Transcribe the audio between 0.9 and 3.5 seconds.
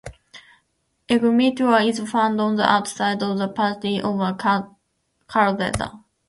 "Ignimbrita" is found on the outside of the